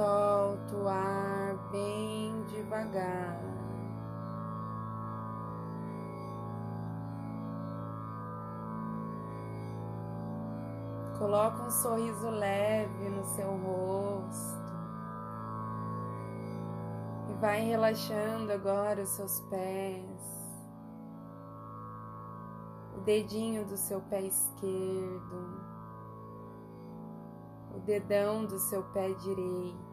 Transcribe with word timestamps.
solta 0.00 0.76
o 0.76 0.88
ar 0.88 1.54
bem 1.70 2.42
devagar. 2.44 3.38
Coloca 11.18 11.64
um 11.64 11.70
sorriso 11.70 12.30
leve 12.30 13.10
no 13.10 13.22
seu 13.24 13.50
rosto. 13.58 14.70
E 17.28 17.34
vai 17.34 17.60
relaxando 17.60 18.50
agora 18.52 19.02
os 19.02 19.10
seus 19.10 19.38
pés. 19.50 20.60
O 22.96 23.00
dedinho 23.02 23.66
do 23.66 23.76
seu 23.76 24.00
pé 24.00 24.22
esquerdo. 24.22 25.60
O 27.76 27.80
dedão 27.80 28.46
do 28.46 28.58
seu 28.58 28.82
pé 28.94 29.12
direito. 29.12 29.89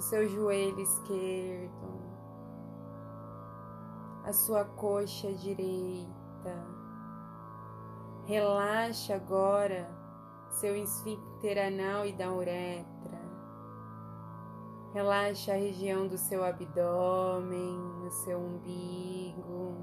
O 0.00 0.02
seu 0.02 0.26
joelho 0.26 0.80
esquerdo. 0.80 2.00
A 4.24 4.32
sua 4.32 4.64
coxa 4.64 5.30
direita 5.34 6.10
Relaxa 8.24 9.16
agora 9.16 9.86
seu 10.52 10.74
esfíncter 10.74 11.58
anal 11.58 12.06
e 12.06 12.12
da 12.14 12.32
uretra. 12.32 13.20
Relaxa 14.94 15.52
a 15.52 15.56
região 15.56 16.08
do 16.08 16.16
seu 16.16 16.42
abdômen, 16.42 17.78
o 18.06 18.10
seu 18.10 18.38
umbigo. 18.38 19.76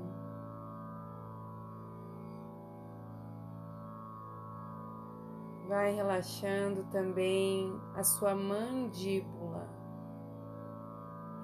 Vai 5.67 5.93
relaxando 5.93 6.85
também 6.85 7.79
a 7.93 8.03
sua 8.03 8.33
mandíbula. 8.33 9.36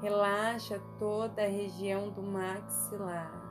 Relaxa 0.03 0.81
toda 0.99 1.41
a 1.41 1.47
região 1.47 2.09
do 2.09 2.21
maxilar. 2.21 3.41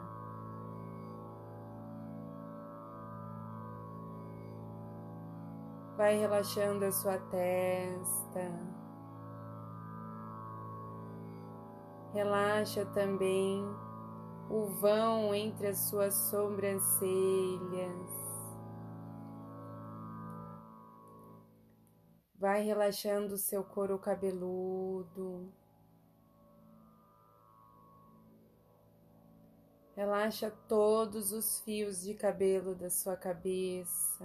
Vai 5.97 6.19
relaxando 6.19 6.85
a 6.85 6.93
sua 6.93 7.17
testa. 7.17 8.51
Relaxa 12.13 12.85
também 12.85 13.65
o 14.51 14.67
vão 14.79 15.35
entre 15.35 15.69
as 15.69 15.79
suas 15.89 16.13
sobrancelhas. 16.29 17.01
Vai 22.39 22.61
relaxando 22.61 23.37
o 23.37 23.39
seu 23.39 23.65
couro 23.65 23.99
cabeludo. 23.99 25.62
Relaxa 29.95 30.51
todos 30.67 31.33
os 31.33 31.61
fios 31.61 32.01
de 32.01 32.15
cabelo 32.15 32.75
da 32.75 32.89
sua 32.89 33.15
cabeça. 33.15 34.25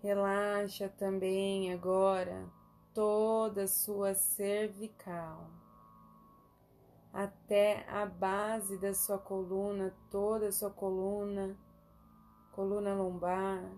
Relaxa 0.00 0.88
também 0.88 1.72
agora 1.72 2.48
toda 2.94 3.64
a 3.64 3.68
sua 3.68 4.14
cervical, 4.14 5.50
até 7.12 7.84
a 7.88 8.06
base 8.06 8.78
da 8.78 8.94
sua 8.94 9.18
coluna, 9.18 9.92
toda 10.10 10.48
a 10.48 10.52
sua 10.52 10.70
coluna, 10.70 11.58
coluna 12.52 12.94
lombar. 12.94 13.68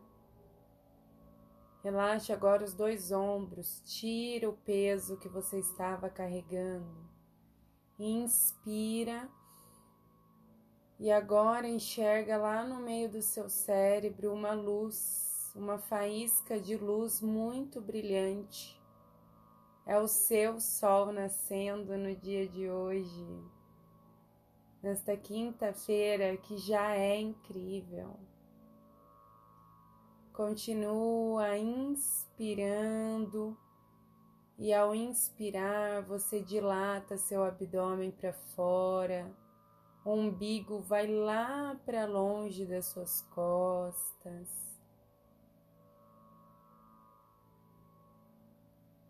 Relaxa 1.83 2.34
agora 2.34 2.62
os 2.62 2.74
dois 2.74 3.11
ombros, 3.11 3.83
tira 3.86 4.50
o 4.50 4.52
peso 4.52 5.17
que 5.17 5.28
você 5.28 5.58
estava 5.58 6.11
carregando. 6.11 7.11
Inspira 7.98 9.28
e 10.98 11.11
agora 11.11 11.68
enxerga 11.68 12.36
lá 12.36 12.64
no 12.64 12.80
meio 12.80 13.11
do 13.11 13.22
seu 13.22 13.48
cérebro 13.48 14.33
uma 14.33 14.52
luz 14.52 15.22
uma 15.55 15.78
faísca 15.78 16.58
de 16.58 16.77
luz 16.77 17.20
muito 17.20 17.80
brilhante. 17.80 18.80
É 19.84 19.98
o 19.98 20.08
seu 20.08 20.61
sol 20.61 21.12
nascendo 21.12 21.96
no 21.96 22.14
dia 22.17 22.48
de 22.48 22.70
hoje, 22.70 23.27
nesta 24.83 25.17
quinta-feira 25.17 26.36
que 26.36 26.56
já 26.56 26.94
é 26.94 27.20
incrível. 27.20 28.17
Continua 30.33 31.58
inspirando 31.58 33.56
e 34.62 34.73
ao 34.73 34.95
inspirar 34.95 36.02
você 36.02 36.40
dilata 36.40 37.18
seu 37.18 37.42
abdômen 37.42 38.12
para 38.12 38.33
fora, 38.33 39.28
o 40.05 40.12
umbigo 40.12 40.78
vai 40.78 41.08
lá 41.08 41.77
para 41.84 42.06
longe 42.06 42.64
das 42.64 42.86
suas 42.86 43.23
costas. 43.23 44.48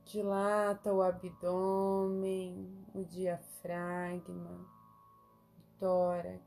Dilata 0.06 0.90
o 0.90 1.02
abdômen, 1.02 2.74
o 2.94 3.04
diafragma, 3.04 4.58
o 5.58 5.78
tórax. 5.78 6.42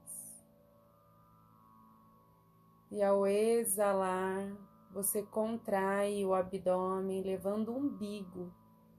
E 2.90 3.04
ao 3.04 3.28
exalar, 3.28 4.52
você 4.90 5.22
contrai 5.22 6.26
o 6.26 6.34
abdômen, 6.34 7.22
levando 7.22 7.70
o 7.70 7.78
umbigo 7.78 8.52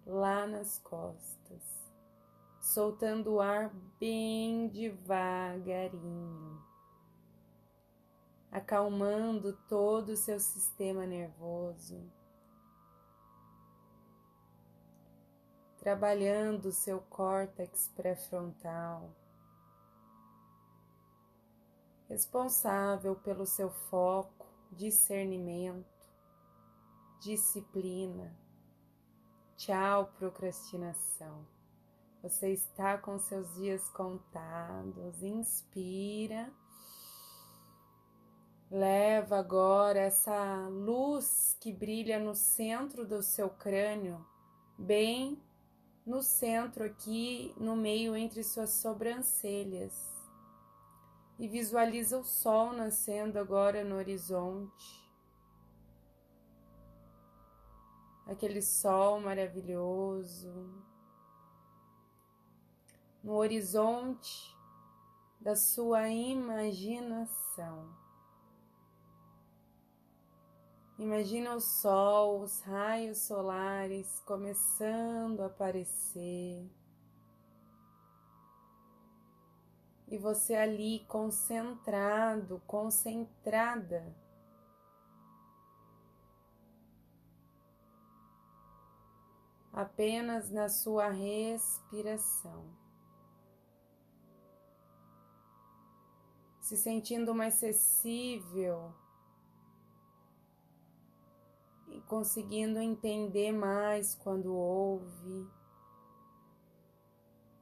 lá 0.06 0.47
nas 0.47 0.78
costas, 0.78 1.62
soltando 2.61 3.34
o 3.34 3.41
ar 3.41 3.71
bem 3.99 4.69
devagarinho, 4.69 6.62
acalmando 8.50 9.53
todo 9.69 10.11
o 10.11 10.17
seu 10.17 10.39
sistema 10.41 11.05
nervoso 11.05 12.00
trabalhando 15.87 16.67
o 16.67 16.73
seu 16.73 17.00
córtex 17.00 17.93
pré-frontal, 17.94 19.09
responsável 22.09 23.15
pelo 23.15 23.47
seu 23.47 23.71
foco, 23.71 24.49
discernimento, 24.73 25.87
disciplina. 27.21 28.37
Tchau, 29.56 30.12
procrastinação. 30.19 31.47
Você 32.22 32.53
está 32.53 32.99
com 32.99 33.19
seus 33.19 33.55
dias 33.55 33.89
contados. 33.89 35.22
Inspira. 35.22 36.53
Leva 38.71 39.39
agora 39.39 40.00
essa 40.00 40.69
luz 40.69 41.56
que 41.59 41.72
brilha 41.72 42.19
no 42.19 42.34
centro 42.34 43.06
do 43.06 43.22
seu 43.22 43.49
crânio, 43.49 44.27
bem 44.77 45.41
no 46.05 46.23
centro 46.23 46.84
aqui, 46.84 47.55
no 47.56 47.75
meio 47.75 48.15
entre 48.15 48.44
suas 48.44 48.71
sobrancelhas. 48.71 50.15
E 51.38 51.49
visualiza 51.49 52.19
o 52.19 52.25
sol 52.25 52.75
nascendo 52.75 53.38
agora 53.38 53.83
no 53.83 53.97
horizonte. 53.97 55.06
Aquele 58.26 58.60
sol 58.60 59.20
maravilhoso. 59.20 60.53
No 63.22 63.34
horizonte 63.34 64.56
da 65.41 65.54
sua 65.54 66.09
imaginação. 66.09 67.88
Imagina 70.98 71.54
o 71.54 71.61
sol, 71.61 72.43
os 72.43 72.62
raios 72.62 73.19
solares 73.19 74.19
começando 74.25 75.43
a 75.43 75.46
aparecer. 75.46 76.67
E 80.08 80.17
você 80.17 80.55
ali 80.55 81.05
concentrado, 81.06 82.62
concentrada. 82.67 84.05
Apenas 89.76 90.50
na 90.50 90.69
sua 90.69 91.08
respiração. 91.11 92.64
Se 96.61 96.76
sentindo 96.76 97.32
mais 97.32 97.55
acessível 97.55 98.93
conseguindo 102.06 102.78
entender 102.78 103.52
mais 103.52 104.14
quando 104.14 104.55
ouve, 104.55 105.49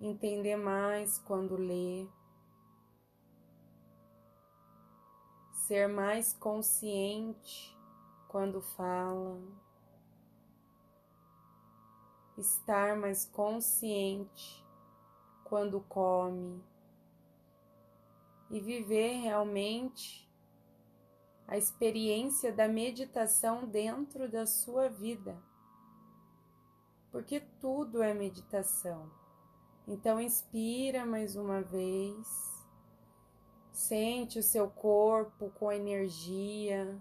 entender 0.00 0.56
mais 0.56 1.19
quando 1.19 1.56
lê, 1.56 2.06
ser 5.52 5.88
mais 5.88 6.34
consciente 6.34 7.75
quando 8.28 8.60
fala, 8.60 9.40
estar 12.36 12.96
mais 12.96 13.25
consciente 13.25 14.64
quando 15.44 15.81
come 15.82 16.62
e 18.50 18.60
viver 18.60 19.20
realmente 19.20 20.28
a 21.46 21.56
experiência 21.56 22.52
da 22.52 22.66
meditação 22.66 23.66
dentro 23.66 24.31
da 24.31 24.46
sua 24.46 24.88
vida. 24.88 25.36
Porque 27.10 27.40
tudo 27.60 28.02
é 28.02 28.12
meditação. 28.12 29.10
Então, 29.86 30.20
inspira 30.20 31.04
mais 31.04 31.36
uma 31.36 31.60
vez, 31.60 32.26
sente 33.70 34.38
o 34.38 34.42
seu 34.42 34.69
corpo 34.70 35.50
com 35.50 35.70
energia, 35.70 36.98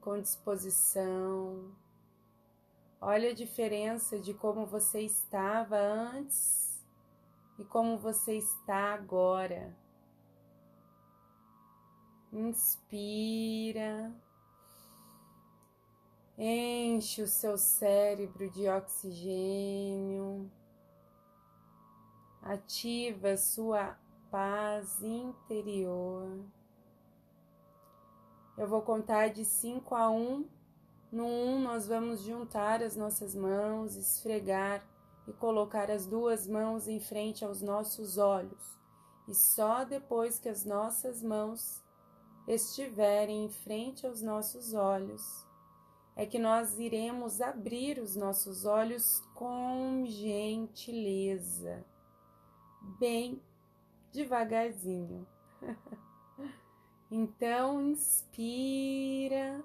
com 0.00 0.20
disposição. 0.20 1.72
Olha 3.04 3.30
a 3.30 3.34
diferença 3.34 4.16
de 4.16 4.32
como 4.32 4.64
você 4.64 5.00
estava 5.00 5.76
antes 5.76 6.80
e 7.58 7.64
como 7.64 7.98
você 7.98 8.38
está 8.38 8.94
agora. 8.94 9.76
Inspira. 12.32 14.14
Enche 16.38 17.22
o 17.22 17.26
seu 17.26 17.58
cérebro 17.58 18.48
de 18.48 18.68
oxigênio. 18.68 20.48
Ativa 22.40 23.36
sua 23.36 23.98
paz 24.30 25.02
interior. 25.02 26.38
Eu 28.56 28.68
vou 28.68 28.80
contar 28.80 29.30
de 29.30 29.44
5 29.44 29.92
a 29.92 30.08
1. 30.08 30.14
Um. 30.14 30.61
No 31.12 31.26
1, 31.26 31.28
um, 31.28 31.60
nós 31.60 31.86
vamos 31.86 32.22
juntar 32.22 32.82
as 32.82 32.96
nossas 32.96 33.34
mãos, 33.34 33.96
esfregar 33.96 34.82
e 35.28 35.32
colocar 35.34 35.90
as 35.90 36.06
duas 36.06 36.48
mãos 36.48 36.88
em 36.88 36.98
frente 36.98 37.44
aos 37.44 37.60
nossos 37.60 38.16
olhos. 38.16 38.78
E 39.28 39.34
só 39.34 39.84
depois 39.84 40.38
que 40.38 40.48
as 40.48 40.64
nossas 40.64 41.22
mãos 41.22 41.84
estiverem 42.48 43.44
em 43.44 43.50
frente 43.50 44.06
aos 44.06 44.22
nossos 44.22 44.72
olhos, 44.72 45.46
é 46.16 46.24
que 46.24 46.38
nós 46.38 46.78
iremos 46.78 47.42
abrir 47.42 47.98
os 47.98 48.16
nossos 48.16 48.64
olhos 48.64 49.20
com 49.34 50.06
gentileza, 50.06 51.84
bem 52.98 53.38
devagarzinho. 54.10 55.26
então, 57.10 57.82
inspira, 57.82 59.62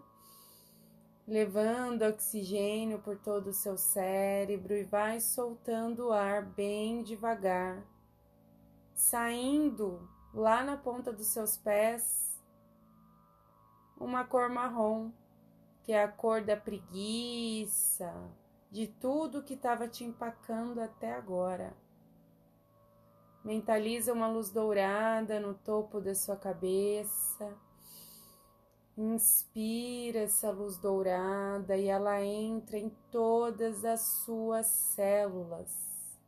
levando 1.28 2.04
oxigênio 2.04 3.00
por 3.00 3.18
todo 3.18 3.48
o 3.48 3.54
seu 3.54 3.78
cérebro 3.78 4.74
e 4.74 4.84
vai 4.84 5.20
soltando 5.20 6.08
o 6.08 6.14
ar 6.14 6.42
bem 6.42 7.04
devagar, 7.04 7.84
saindo 8.94 10.08
lá 10.34 10.64
na 10.64 10.78
ponta 10.78 11.12
dos 11.12 11.28
seus 11.28 11.58
pés 11.58 12.28
uma 14.00 14.24
cor 14.24 14.50
marrom, 14.50 15.12
que 15.84 15.92
é 15.92 16.04
a 16.04 16.08
cor 16.08 16.44
da 16.44 16.56
preguiça, 16.56 18.14
de 18.72 18.88
tudo 18.88 19.44
que 19.44 19.56
estava 19.56 19.88
te 19.88 20.04
empacando 20.04 20.80
até 20.80 21.14
agora. 21.14 21.76
Mentaliza 23.44 24.14
uma 24.14 24.28
luz 24.28 24.50
dourada 24.50 25.40
no 25.40 25.54
topo 25.54 26.00
da 26.00 26.14
sua 26.14 26.36
cabeça. 26.36 27.58
Inspira 28.98 30.22
essa 30.22 30.50
luz 30.50 30.78
dourada 30.78 31.78
e 31.78 31.88
ela 31.88 32.22
entra 32.24 32.78
em 32.78 32.90
todas 33.12 33.86
as 33.86 34.02
suas 34.02 34.66
células. 34.66 36.20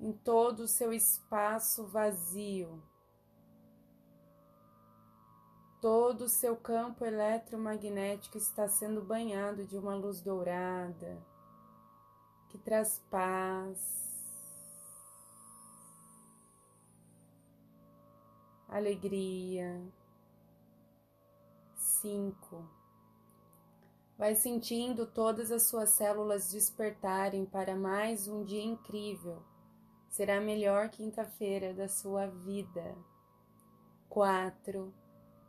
Em 0.00 0.12
todo 0.12 0.60
o 0.60 0.68
seu 0.68 0.92
espaço 0.92 1.86
vazio 1.86 2.82
Todo 5.80 6.22
o 6.22 6.28
seu 6.28 6.56
campo 6.56 7.04
eletromagnético 7.04 8.36
está 8.36 8.66
sendo 8.66 9.00
banhado 9.00 9.64
de 9.64 9.78
uma 9.78 9.94
luz 9.94 10.20
dourada 10.20 11.24
que 12.48 12.58
traz 12.58 13.00
paz, 13.08 14.07
alegria. 18.68 19.80
Cinco. 21.74 22.68
Vai 24.16 24.34
sentindo 24.34 25.06
todas 25.06 25.50
as 25.50 25.62
suas 25.62 25.90
células 25.90 26.50
despertarem 26.50 27.46
para 27.46 27.74
mais 27.74 28.28
um 28.28 28.44
dia 28.44 28.62
incrível. 28.62 29.42
Será 30.10 30.38
a 30.38 30.40
melhor 30.40 30.90
quinta-feira 30.90 31.72
da 31.72 31.88
sua 31.88 32.26
vida. 32.26 32.96
Quatro. 34.08 34.92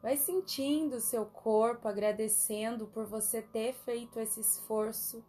Vai 0.02 0.16
sentindo 0.16 1.02
seu 1.02 1.26
corpo 1.26 1.88
agradecendo 1.88 2.88
por 2.88 3.06
você 3.06 3.42
ter 3.42 3.74
feito 3.74 4.20
esse 4.20 4.40
esforço 4.40 5.26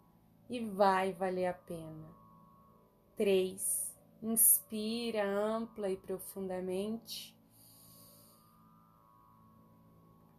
e 0.48 0.60
vai 0.60 1.12
valer 1.12 1.46
a 1.46 1.54
pena. 1.54 2.08
3. 3.16 3.96
Inspira 4.22 5.26
ampla 5.26 5.88
e 5.88 5.96
profundamente. 5.96 7.39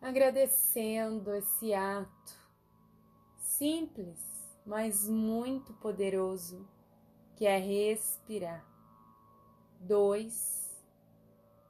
Agradecendo 0.02 1.32
esse 1.36 1.74
ato 1.76 2.34
simples, 3.38 4.20
mas 4.66 5.08
muito 5.08 5.74
poderoso, 5.74 6.68
que 7.36 7.46
é 7.46 7.58
respirar. 7.60 8.66
2 9.80 10.62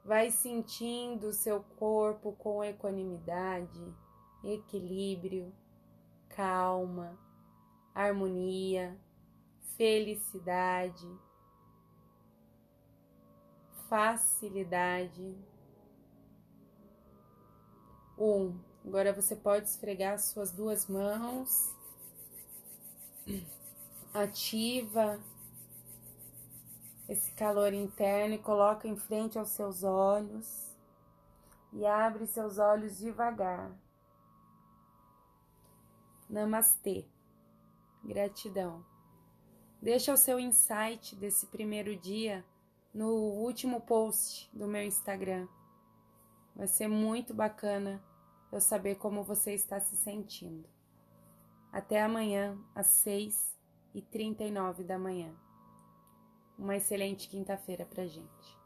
Vai 0.04 0.30
sentindo 0.30 1.28
o 1.28 1.32
seu 1.32 1.62
corpo 1.78 2.32
com 2.32 2.64
equanimidade, 2.64 3.94
equilíbrio, 4.42 5.54
calma, 6.28 7.16
harmonia, 7.94 8.98
felicidade, 9.76 11.06
facilidade. 13.88 15.36
Um. 18.24 18.56
Agora 18.86 19.12
você 19.12 19.34
pode 19.34 19.66
esfregar 19.66 20.16
suas 20.16 20.52
duas 20.52 20.86
mãos. 20.86 21.74
Ativa 24.14 25.20
esse 27.08 27.32
calor 27.32 27.72
interno 27.72 28.36
e 28.36 28.38
coloca 28.38 28.86
em 28.86 28.96
frente 28.96 29.40
aos 29.40 29.48
seus 29.48 29.82
olhos 29.82 30.72
e 31.72 31.84
abre 31.84 32.24
seus 32.28 32.58
olhos 32.58 32.96
devagar. 32.96 33.76
Namastê. 36.30 37.04
Gratidão. 38.04 38.84
Deixa 39.80 40.12
o 40.12 40.16
seu 40.16 40.38
insight 40.38 41.16
desse 41.16 41.46
primeiro 41.48 41.96
dia 41.96 42.44
no 42.94 43.08
último 43.08 43.80
post 43.80 44.48
do 44.56 44.68
meu 44.68 44.84
Instagram. 44.84 45.48
Vai 46.54 46.68
ser 46.68 46.86
muito 46.86 47.34
bacana 47.34 48.00
eu 48.52 48.60
saber 48.60 48.96
como 48.96 49.24
você 49.24 49.54
está 49.54 49.80
se 49.80 49.96
sentindo. 49.96 50.68
Até 51.72 52.02
amanhã, 52.02 52.56
às 52.74 52.86
6 52.86 53.58
e 53.94 54.02
39 54.02 54.84
da 54.84 54.98
manhã. 54.98 55.34
Uma 56.58 56.76
excelente 56.76 57.28
quinta-feira 57.28 57.86
pra 57.86 58.06
gente. 58.06 58.61